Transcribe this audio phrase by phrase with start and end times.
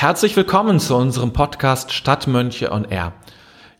[0.00, 3.14] Herzlich willkommen zu unserem Podcast Stadtmönche on Air.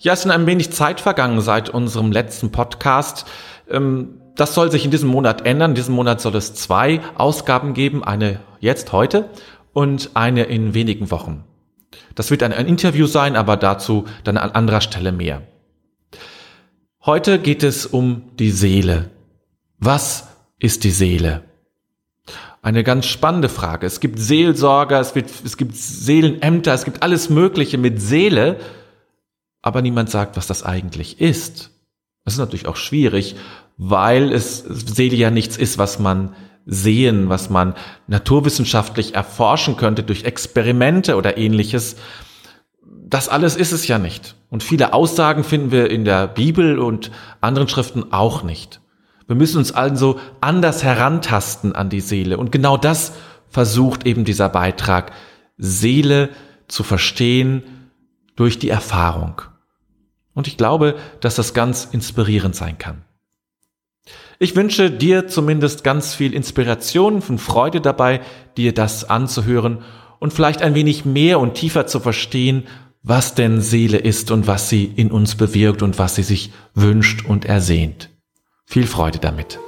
[0.00, 3.24] Ja, es ist ein wenig Zeit vergangen seit unserem letzten Podcast.
[3.70, 5.70] Ähm, das soll sich in diesem Monat ändern.
[5.70, 9.30] In diesem Monat soll es zwei Ausgaben geben, eine jetzt heute
[9.72, 11.44] und eine in wenigen Wochen.
[12.16, 15.42] Das wird ein, Interview sein, aber dazu dann an anderer Stelle mehr.
[17.06, 19.12] Heute geht es um die Seele.
[19.78, 20.26] Was
[20.58, 21.47] ist die Seele?
[22.60, 23.86] Eine ganz spannende Frage.
[23.86, 28.58] Es gibt Seelsorger, es, wird, es gibt Seelenämter, es gibt alles Mögliche mit Seele,
[29.62, 31.70] aber niemand sagt, was das eigentlich ist.
[32.24, 33.36] Das ist natürlich auch schwierig,
[33.76, 36.34] weil es Seele ja nichts ist, was man
[36.66, 37.74] sehen, was man
[38.08, 41.96] naturwissenschaftlich erforschen könnte durch Experimente oder ähnliches.
[42.84, 44.34] Das alles ist es ja nicht.
[44.50, 48.80] Und viele Aussagen finden wir in der Bibel und anderen Schriften auch nicht.
[49.28, 52.38] Wir müssen uns also anders herantasten an die Seele.
[52.38, 53.12] Und genau das
[53.50, 55.12] versucht eben dieser Beitrag,
[55.58, 56.30] Seele
[56.66, 57.62] zu verstehen
[58.36, 59.42] durch die Erfahrung.
[60.34, 63.04] Und ich glaube, dass das ganz inspirierend sein kann.
[64.38, 68.20] Ich wünsche dir zumindest ganz viel Inspiration und Freude dabei,
[68.56, 69.82] dir das anzuhören
[70.20, 72.66] und vielleicht ein wenig mehr und tiefer zu verstehen,
[73.02, 77.26] was denn Seele ist und was sie in uns bewirkt und was sie sich wünscht
[77.26, 78.10] und ersehnt.
[78.70, 79.58] Viel Freude damit.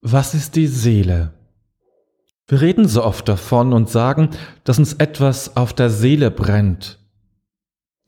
[0.00, 1.32] Was ist die Seele?
[2.48, 4.30] Wir reden so oft davon und sagen,
[4.64, 6.98] dass uns etwas auf der Seele brennt.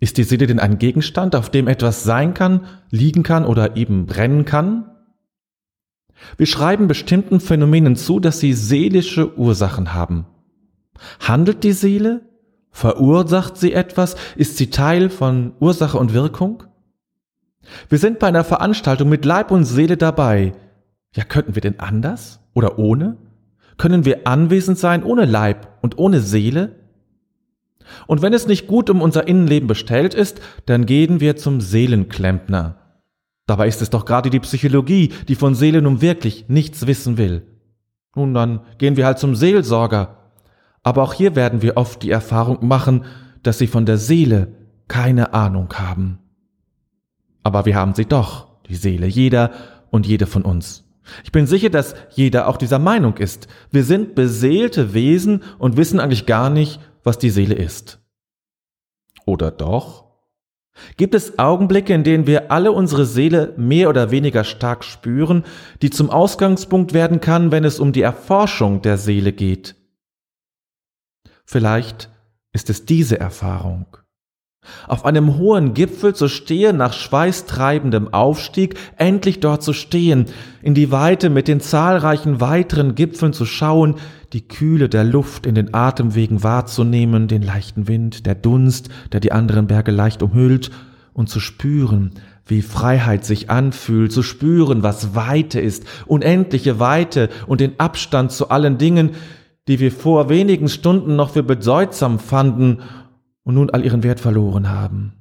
[0.01, 4.07] Ist die Seele denn ein Gegenstand, auf dem etwas sein kann, liegen kann oder eben
[4.07, 4.98] brennen kann?
[6.37, 10.27] Wir schreiben bestimmten Phänomenen zu, dass sie seelische Ursachen haben.
[11.21, 12.23] Handelt die Seele?
[12.71, 14.17] Verursacht sie etwas?
[14.37, 16.65] Ist sie Teil von Ursache und Wirkung?
[17.89, 20.53] Wir sind bei einer Veranstaltung mit Leib und Seele dabei.
[21.15, 23.17] Ja, könnten wir denn anders oder ohne?
[23.77, 26.77] Können wir anwesend sein ohne Leib und ohne Seele?
[28.07, 32.77] Und wenn es nicht gut um unser Innenleben bestellt ist, dann gehen wir zum Seelenklempner.
[33.49, 37.47] Dabei ist es doch gerade die Psychologie, die von Seele nun wirklich nichts wissen will.
[38.15, 40.19] Nun, dann gehen wir halt zum Seelsorger.
[40.83, 43.07] Aber auch hier werden wir oft die Erfahrung machen,
[43.43, 44.49] dass sie von der Seele
[44.87, 46.19] keine Ahnung haben.
[47.43, 49.51] Aber wir haben sie doch, die Seele, jeder
[49.91, 50.85] und jede von uns.
[51.25, 53.49] Ich bin sicher, dass jeder auch dieser Meinung ist.
[53.71, 57.99] Wir sind beseelte Wesen und wissen eigentlich gar nicht, was die Seele ist.
[59.25, 60.08] Oder doch?
[60.97, 65.45] Gibt es Augenblicke, in denen wir alle unsere Seele mehr oder weniger stark spüren,
[65.83, 69.77] die zum Ausgangspunkt werden kann, wenn es um die Erforschung der Seele geht?
[71.45, 72.11] Vielleicht
[72.53, 73.98] ist es diese Erfahrung.
[74.87, 80.27] Auf einem hohen Gipfel zu stehen, nach schweißtreibendem Aufstieg, endlich dort zu stehen,
[80.63, 83.97] in die Weite mit den zahlreichen weiteren Gipfeln zu schauen,
[84.33, 89.33] die Kühle der Luft in den Atemwegen wahrzunehmen, den leichten Wind, der Dunst, der die
[89.33, 90.71] anderen Berge leicht umhüllt,
[91.19, 92.13] und zu spüren,
[92.47, 98.51] wie Freiheit sich anfühlt, zu spüren, was Weite ist, unendliche Weite und den Abstand zu
[98.51, 99.11] allen Dingen,
[99.67, 102.83] die wir vor wenigen Stunden noch für bedeutsam fanden
[103.49, 105.15] und nun all ihren Wert verloren haben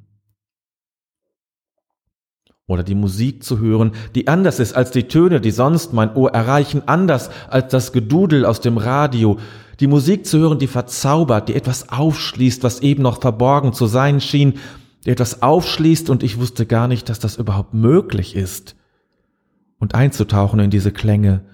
[2.67, 6.33] oder die Musik zu hören, die anders ist als die Töne, die sonst mein Ohr
[6.33, 9.37] erreichen, anders als das Gedudel aus dem Radio,
[9.79, 14.19] die Musik zu hören, die verzaubert, die etwas aufschließt, was eben noch verborgen zu sein
[14.19, 14.55] schien,
[15.05, 18.75] die etwas aufschließt und ich wusste gar nicht, dass das überhaupt möglich ist.
[19.79, 21.45] Und einzutauchen in diese Klänge,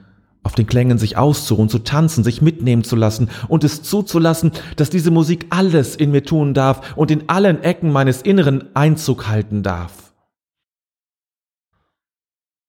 [0.43, 4.89] auf den Klängen sich auszuruhen, zu tanzen, sich mitnehmen zu lassen und es zuzulassen, dass
[4.89, 9.63] diese Musik alles in mir tun darf und in allen Ecken meines Inneren Einzug halten
[9.63, 10.13] darf.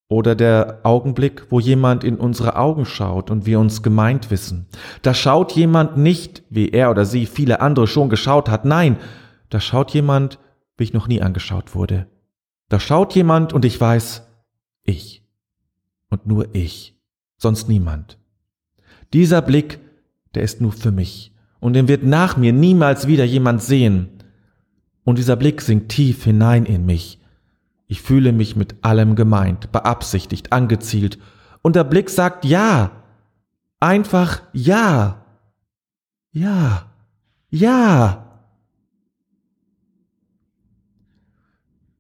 [0.09, 4.67] Oder der Augenblick, wo jemand in unsere Augen schaut und wir uns gemeint wissen.
[5.03, 8.65] Da schaut jemand nicht, wie er oder sie viele andere schon geschaut hat.
[8.65, 8.99] Nein,
[9.51, 10.39] da schaut jemand,
[10.77, 12.07] wie ich noch nie angeschaut wurde.
[12.69, 14.27] Da schaut jemand und ich weiß,
[14.83, 15.25] ich.
[16.11, 16.94] Und nur ich.
[17.45, 18.19] Sonst niemand.
[19.13, 19.79] Dieser Blick,
[20.35, 21.33] der ist nur für mich.
[21.61, 24.09] Und den wird nach mir niemals wieder jemand sehen.
[25.05, 27.21] Und dieser Blick sinkt tief hinein in mich
[27.87, 31.19] ich fühle mich mit allem gemeint, beabsichtigt, angezielt,
[31.63, 32.91] und der Blick sagt Ja.
[33.81, 35.25] Einfach Ja.
[36.33, 36.91] Ja.
[37.51, 38.41] Ja.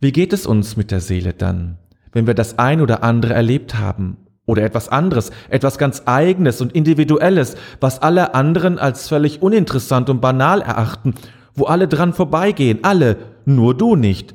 [0.00, 1.79] Wie geht es uns mit der Seele dann,
[2.12, 6.73] wenn wir das ein oder andere erlebt haben Oder etwas anderes, etwas ganz eigenes und
[6.73, 11.14] individuelles, was alle anderen als völlig uninteressant und banal erachten,
[11.55, 14.35] wo alle dran vorbeigehen, alle, nur du nicht,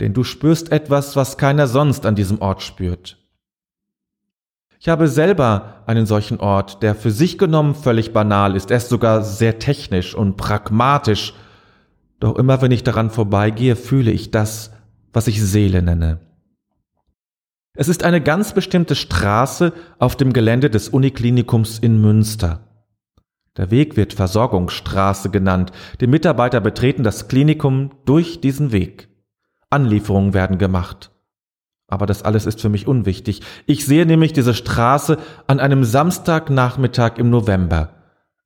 [0.00, 3.18] denn du spürst etwas, was keiner sonst an diesem Ort spürt.
[4.78, 8.88] Ich habe selber einen solchen Ort, der für sich genommen völlig banal ist, er ist
[8.88, 11.34] sogar sehr technisch und pragmatisch,
[12.18, 14.72] doch immer wenn ich daran vorbeigehe, fühle ich das,
[15.12, 16.20] was ich Seele nenne.
[17.74, 22.66] Es ist eine ganz bestimmte Straße auf dem Gelände des Uniklinikums in Münster.
[23.56, 25.70] Der Weg wird Versorgungsstraße genannt.
[26.00, 29.08] Die Mitarbeiter betreten das Klinikum durch diesen Weg.
[29.70, 31.12] Anlieferungen werden gemacht.
[31.86, 33.42] Aber das alles ist für mich unwichtig.
[33.66, 37.94] Ich sehe nämlich diese Straße an einem Samstagnachmittag im November.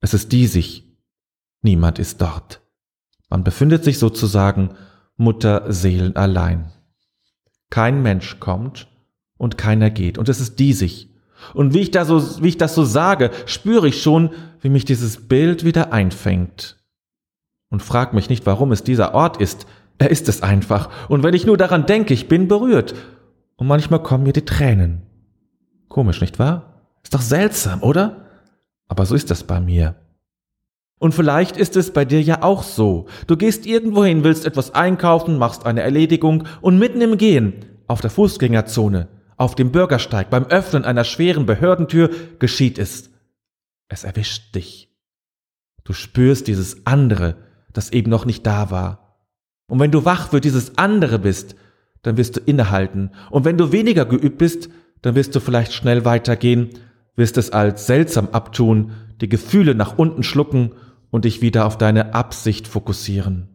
[0.00, 0.84] Es ist diesig.
[1.62, 2.60] Niemand ist dort.
[3.30, 4.74] Man befindet sich sozusagen
[5.16, 6.72] Mutterseelen allein.
[7.70, 8.88] Kein Mensch kommt
[9.44, 10.18] und keiner geht.
[10.18, 11.08] Und es ist diesig.
[11.52, 14.30] Und wie ich, da so, wie ich das so sage, spüre ich schon,
[14.62, 16.78] wie mich dieses Bild wieder einfängt.
[17.70, 19.66] Und frag mich nicht, warum es dieser Ort ist.
[19.98, 20.88] Er ist es einfach.
[21.08, 22.94] Und wenn ich nur daran denke, ich bin berührt.
[23.56, 25.02] Und manchmal kommen mir die Tränen.
[25.88, 26.86] Komisch, nicht wahr?
[27.02, 28.24] Ist doch seltsam, oder?
[28.88, 29.94] Aber so ist das bei mir.
[30.98, 33.06] Und vielleicht ist es bei dir ja auch so.
[33.26, 38.00] Du gehst irgendwo hin, willst etwas einkaufen, machst eine Erledigung und mitten im Gehen, auf
[38.00, 43.10] der Fußgängerzone, auf dem Bürgersteig, beim Öffnen einer schweren Behördentür geschieht es.
[43.88, 44.90] Es erwischt dich.
[45.84, 47.36] Du spürst dieses andere,
[47.72, 49.18] das eben noch nicht da war.
[49.66, 51.56] Und wenn du wach für dieses andere bist,
[52.02, 53.10] dann wirst du innehalten.
[53.30, 54.68] Und wenn du weniger geübt bist,
[55.02, 56.70] dann wirst du vielleicht schnell weitergehen,
[57.16, 60.72] wirst es als seltsam abtun, die Gefühle nach unten schlucken
[61.10, 63.53] und dich wieder auf deine Absicht fokussieren.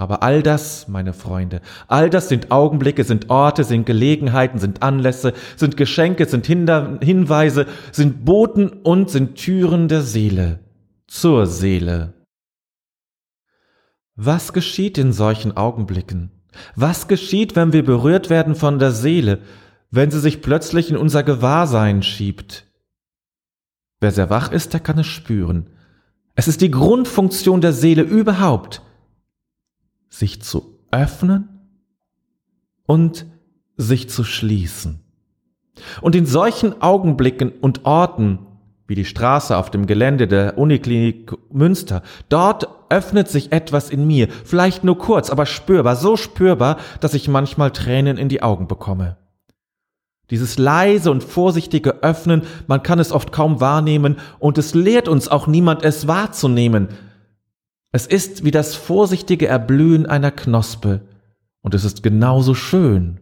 [0.00, 5.34] Aber all das, meine Freunde, all das sind Augenblicke, sind Orte, sind Gelegenheiten, sind Anlässe,
[5.56, 10.60] sind Geschenke, sind Hinder Hinweise, sind Boten und sind Türen der Seele,
[11.06, 12.14] zur Seele.
[14.16, 16.30] Was geschieht in solchen Augenblicken?
[16.74, 19.40] Was geschieht, wenn wir berührt werden von der Seele,
[19.90, 22.64] wenn sie sich plötzlich in unser Gewahrsein schiebt?
[24.00, 25.68] Wer sehr wach ist, der kann es spüren.
[26.36, 28.80] Es ist die Grundfunktion der Seele überhaupt,
[30.10, 31.48] sich zu öffnen
[32.86, 33.26] und
[33.76, 35.00] sich zu schließen.
[36.02, 38.40] Und in solchen Augenblicken und Orten,
[38.86, 44.28] wie die Straße auf dem Gelände der Uniklinik Münster, dort öffnet sich etwas in mir,
[44.44, 49.16] vielleicht nur kurz, aber spürbar, so spürbar, dass ich manchmal Tränen in die Augen bekomme.
[50.30, 55.28] Dieses leise und vorsichtige Öffnen, man kann es oft kaum wahrnehmen und es lehrt uns
[55.28, 56.88] auch niemand, es wahrzunehmen.
[57.92, 61.00] Es ist wie das vorsichtige Erblühen einer Knospe
[61.60, 63.18] und es ist genauso schön.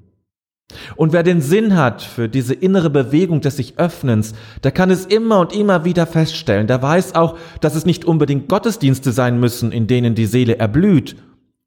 [0.96, 5.06] Und wer den Sinn hat für diese innere Bewegung des sich Öffnens, der kann es
[5.06, 6.66] immer und immer wieder feststellen.
[6.66, 11.16] Der weiß auch, dass es nicht unbedingt Gottesdienste sein müssen, in denen die Seele erblüht,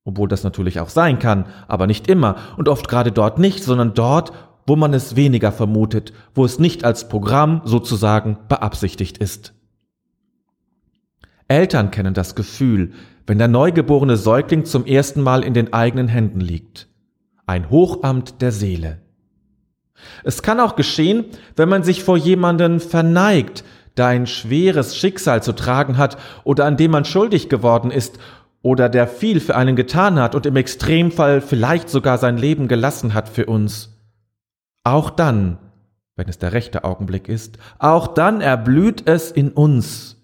[0.05, 3.95] obwohl das natürlich auch sein kann, aber nicht immer und oft gerade dort nicht, sondern
[3.95, 4.31] dort,
[4.67, 9.55] wo man es weniger vermutet, wo es nicht als Programm sozusagen beabsichtigt ist.
[11.51, 12.93] Eltern kennen das Gefühl,
[13.27, 16.87] wenn der neugeborene Säugling zum ersten Mal in den eigenen Händen liegt.
[17.45, 18.99] Ein Hochamt der Seele.
[20.23, 21.25] Es kann auch geschehen,
[21.57, 23.65] wenn man sich vor jemanden verneigt,
[23.97, 28.17] der ein schweres Schicksal zu tragen hat oder an dem man schuldig geworden ist
[28.61, 33.13] oder der viel für einen getan hat und im Extremfall vielleicht sogar sein Leben gelassen
[33.13, 33.99] hat für uns.
[34.85, 35.57] Auch dann,
[36.15, 40.20] wenn es der rechte Augenblick ist, auch dann erblüht es in uns.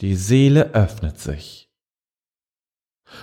[0.00, 1.70] Die Seele öffnet sich.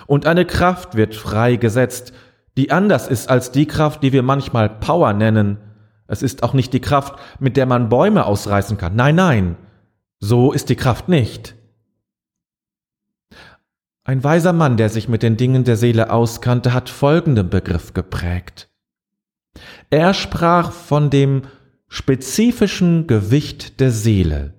[0.06, 2.12] Und eine Kraft wird freigesetzt,
[2.56, 5.58] die anders ist als die Kraft, die wir manchmal Power nennen.
[6.06, 8.96] Es ist auch nicht die Kraft, mit der man Bäume ausreißen kann.
[8.96, 9.56] Nein, nein,
[10.20, 11.54] so ist die Kraft nicht.
[14.04, 18.68] Ein weiser Mann, der sich mit den Dingen der Seele auskannte, hat folgenden Begriff geprägt.
[19.90, 21.42] Er sprach von dem
[21.88, 24.52] spezifischen Gewicht der Seele.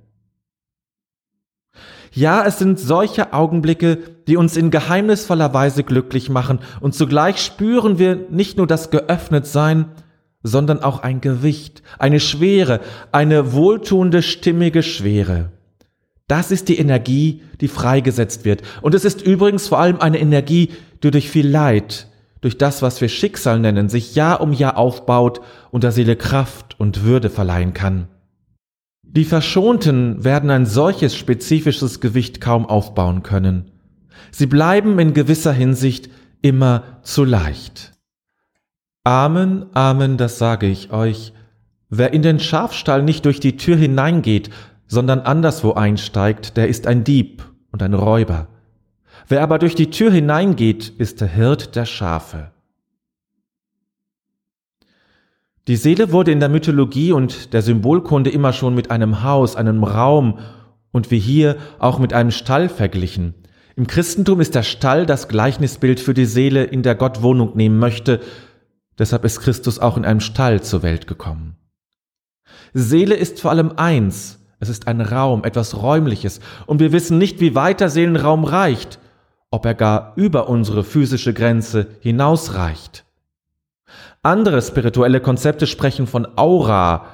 [2.16, 8.00] Ja, es sind solche Augenblicke, die uns in geheimnisvoller Weise glücklich machen, und zugleich spüren
[8.00, 9.88] wir nicht nur das Geöffnetsein,
[10.42, 12.80] sondern auch ein Gewicht, eine Schwere,
[13.12, 15.52] eine wohltuende, stimmige Schwere.
[16.30, 18.62] Das ist die Energie, die freigesetzt wird.
[18.82, 20.70] Und es ist übrigens vor allem eine Energie,
[21.04, 22.08] die durch viel Leid,
[22.40, 26.80] durch das, was wir Schicksal nennen, sich Jahr um Jahr aufbaut und der Seele Kraft
[26.80, 28.08] und Würde verleihen kann.
[29.16, 33.72] Die Verschonten werden ein solches spezifisches Gewicht kaum aufbauen können.
[34.32, 36.10] Sie bleiben in gewisser Hinsicht
[36.42, 37.94] immer zu leicht.
[39.06, 41.32] Amen, Amen, das sage ich euch.
[41.90, 44.50] Wer in den Schafstall nicht durch die Tür hineingeht,
[44.88, 48.50] sondern anderswo einsteigt, der ist ein Dieb und ein Räuber.
[49.30, 52.52] Wer aber durch die Tür hineingeht, ist der Hirt der Schafe.
[55.68, 59.84] Die Seele wurde in der Mythologie und der Symbolkunde immer schon mit einem Haus, einem
[59.84, 60.38] Raum
[60.92, 63.34] und wie hier auch mit einem Stall verglichen.
[63.76, 67.80] Im Christentum ist der Stall das Gleichnisbild für die Seele, in der Gott Wohnung nehmen
[67.80, 68.22] möchte.
[69.00, 71.58] Deshalb ist Christus auch in einem Stall zur Welt gekommen.
[72.74, 74.40] Seele ist vor allem eins.
[74.60, 76.42] Es ist ein Raum, etwas Räumliches.
[76.68, 79.00] Und wir wissen nicht, wie weit der Seelenraum reicht,
[79.50, 83.05] ob er gar über unsere physische Grenze hinausreicht.
[84.26, 87.06] Andere spirituelle Konzepte sprechen von Aura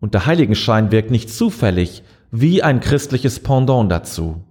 [0.00, 4.42] und der Heiligenschein wirkt nicht zufällig wie ein christliches Pendant dazu.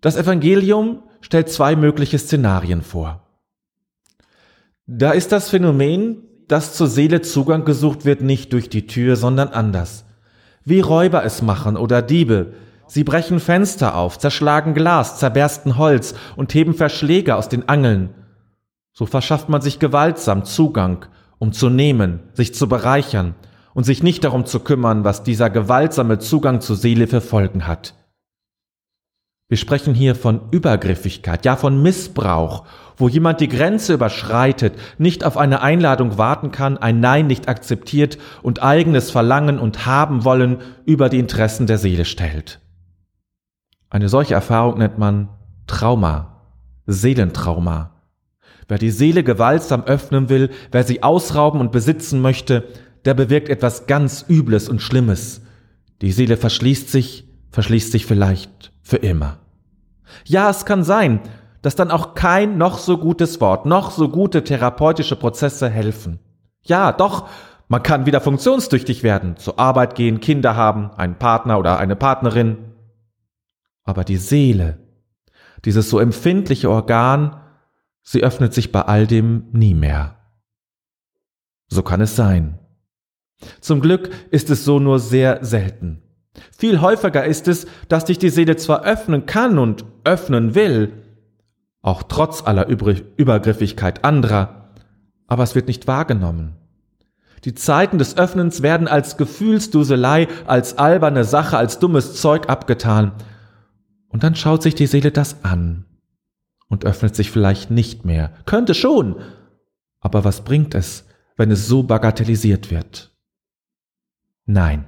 [0.00, 3.22] Das Evangelium stellt zwei mögliche Szenarien vor.
[4.88, 9.50] Da ist das Phänomen, dass zur Seele Zugang gesucht wird, nicht durch die Tür, sondern
[9.50, 10.06] anders.
[10.64, 12.54] Wie Räuber es machen oder Diebe.
[12.88, 18.10] Sie brechen Fenster auf, zerschlagen Glas, zerbersten Holz und heben Verschläge aus den Angeln
[18.94, 21.06] so verschafft man sich gewaltsam Zugang,
[21.38, 23.34] um zu nehmen, sich zu bereichern
[23.74, 27.94] und sich nicht darum zu kümmern, was dieser gewaltsame Zugang zur Seele für Folgen hat.
[29.48, 32.64] Wir sprechen hier von Übergriffigkeit, ja von Missbrauch,
[32.96, 38.16] wo jemand die Grenze überschreitet, nicht auf eine Einladung warten kann, ein Nein nicht akzeptiert
[38.42, 42.60] und eigenes Verlangen und haben wollen über die Interessen der Seele stellt.
[43.90, 45.28] Eine solche Erfahrung nennt man
[45.66, 46.40] Trauma,
[46.86, 47.93] Seelentrauma.
[48.68, 52.64] Wer die Seele gewaltsam öffnen will, wer sie ausrauben und besitzen möchte,
[53.04, 55.42] der bewirkt etwas ganz Übles und Schlimmes.
[56.00, 59.38] Die Seele verschließt sich, verschließt sich vielleicht für immer.
[60.24, 61.20] Ja, es kann sein,
[61.62, 66.18] dass dann auch kein noch so gutes Wort, noch so gute therapeutische Prozesse helfen.
[66.62, 67.28] Ja, doch,
[67.68, 72.58] man kann wieder funktionstüchtig werden, zur Arbeit gehen, Kinder haben, einen Partner oder eine Partnerin.
[73.84, 74.78] Aber die Seele,
[75.64, 77.40] dieses so empfindliche Organ,
[78.04, 80.18] Sie öffnet sich bei all dem nie mehr.
[81.68, 82.58] So kann es sein.
[83.60, 86.02] Zum Glück ist es so nur sehr selten.
[86.56, 90.92] Viel häufiger ist es, dass dich die Seele zwar öffnen kann und öffnen will,
[91.80, 94.70] auch trotz aller Übergriffigkeit anderer,
[95.26, 96.56] aber es wird nicht wahrgenommen.
[97.44, 103.12] Die Zeiten des Öffnens werden als Gefühlsduselei, als alberne Sache, als dummes Zeug abgetan.
[104.08, 105.84] Und dann schaut sich die Seele das an
[106.68, 108.32] und öffnet sich vielleicht nicht mehr.
[108.46, 109.20] Könnte schon.
[110.00, 111.06] Aber was bringt es,
[111.36, 113.14] wenn es so bagatellisiert wird?
[114.46, 114.84] Nein,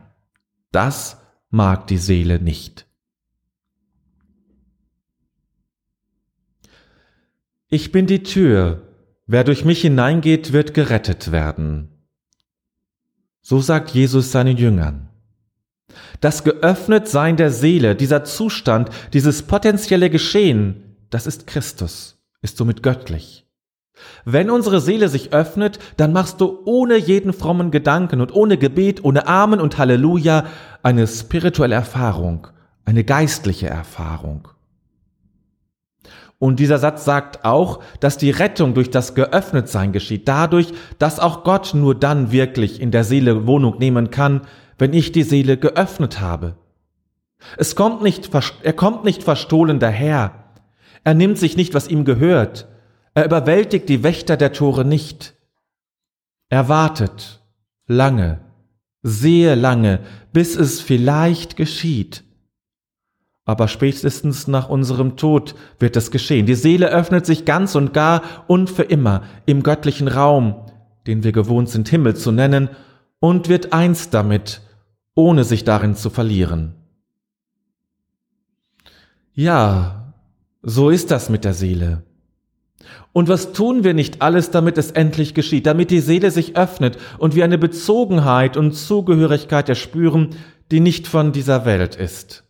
[0.72, 2.86] das mag die Seele nicht.
[7.68, 8.82] Ich bin die Tür,
[9.26, 11.88] wer durch mich hineingeht, wird gerettet werden.
[13.40, 15.08] So sagt Jesus seinen Jüngern.
[16.20, 23.46] Das Geöffnetsein der Seele, dieser Zustand, dieses potenzielle Geschehen, das ist Christus, ist somit göttlich.
[24.24, 29.04] Wenn unsere Seele sich öffnet, dann machst du ohne jeden frommen Gedanken und ohne Gebet,
[29.04, 30.44] ohne Amen und Halleluja
[30.82, 32.48] eine spirituelle Erfahrung,
[32.84, 34.48] eine geistliche Erfahrung.
[36.38, 41.44] Und dieser Satz sagt auch, dass die Rettung durch das Geöffnetsein geschieht, dadurch, dass auch
[41.44, 44.42] Gott nur dann wirklich in der Seele Wohnung nehmen kann,
[44.78, 46.56] wenn ich die Seele geöffnet habe.
[47.56, 48.30] Es kommt nicht,
[48.62, 50.45] er kommt nicht verstohlen daher,
[51.06, 52.66] er nimmt sich nicht, was ihm gehört.
[53.14, 55.36] Er überwältigt die Wächter der Tore nicht.
[56.48, 57.44] Er wartet
[57.86, 58.40] lange,
[59.04, 60.00] sehr lange,
[60.32, 62.24] bis es vielleicht geschieht.
[63.44, 66.44] Aber spätestens nach unserem Tod wird es geschehen.
[66.44, 70.66] Die Seele öffnet sich ganz und gar und für immer im göttlichen Raum,
[71.06, 72.68] den wir gewohnt sind Himmel zu nennen,
[73.20, 74.60] und wird eins damit,
[75.14, 76.74] ohne sich darin zu verlieren.
[79.34, 80.05] Ja,
[80.68, 82.02] so ist das mit der Seele.
[83.12, 86.98] Und was tun wir nicht alles, damit es endlich geschieht, damit die Seele sich öffnet
[87.18, 90.30] und wir eine Bezogenheit und Zugehörigkeit erspüren,
[90.72, 92.42] die nicht von dieser Welt ist?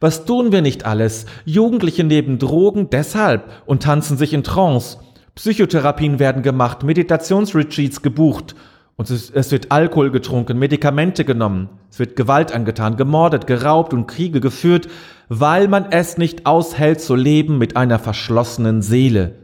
[0.00, 1.26] Was tun wir nicht alles?
[1.44, 4.96] Jugendliche neben Drogen deshalb und tanzen sich in Trance.
[5.34, 8.54] Psychotherapien werden gemacht, Meditationsretreats gebucht
[8.96, 14.40] und es, wird Alkohol getrunken, Medikamente genommen, es wird Gewalt angetan, gemordet, geraubt und Kriege
[14.40, 14.88] geführt,
[15.32, 19.36] weil man es nicht aushält zu leben mit einer verschlossenen Seele.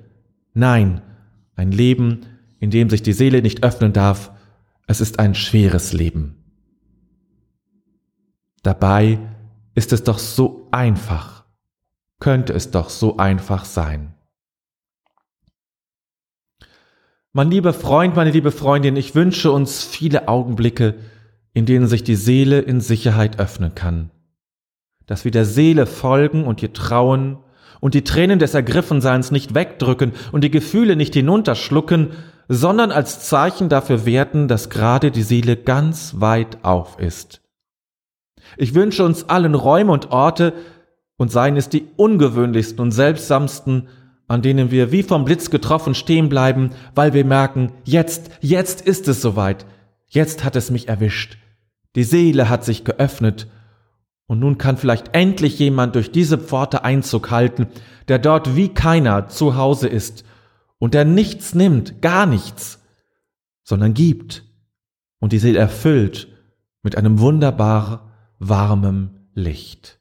[0.52, 1.00] Nein,
[1.55, 2.26] ein Leben,
[2.59, 4.33] in dem sich die Seele nicht öffnen darf,
[4.88, 6.43] es ist ein schweres Leben.
[8.64, 9.21] Dabei
[9.76, 11.45] ist es doch so einfach,
[12.19, 14.12] könnte es doch so einfach sein.
[17.33, 20.97] Mein lieber Freund, meine liebe Freundin, ich wünsche uns viele Augenblicke,
[21.52, 24.11] in denen sich die Seele in Sicherheit öffnen kann.
[25.06, 27.38] Dass wir der Seele folgen und ihr trauen
[27.80, 32.10] und die Tränen des Ergriffenseins nicht wegdrücken und die Gefühle nicht hinunterschlucken,
[32.48, 37.40] sondern als Zeichen dafür werten, dass gerade die Seele ganz weit auf ist.
[38.56, 40.52] Ich wünsche uns allen Räume und Orte,
[41.16, 43.88] und seien es die ungewöhnlichsten und seltsamsten,
[44.28, 49.08] an denen wir wie vom Blitz getroffen stehen bleiben, weil wir merken, jetzt, jetzt ist
[49.08, 49.66] es soweit,
[50.08, 51.38] jetzt hat es mich erwischt.
[51.94, 53.46] Die Seele hat sich geöffnet,
[54.26, 57.68] und nun kann vielleicht endlich jemand durch diese Pforte Einzug halten,
[58.09, 60.25] der dort wie keiner zu Hause ist
[60.78, 62.83] und der nichts nimmt, gar nichts,
[63.62, 64.45] sondern gibt
[65.21, 66.28] und die Seele erfüllt
[66.83, 70.00] mit einem wunderbar warmem Licht.